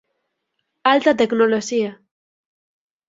[0.93, 1.91] Alta tecnoloxía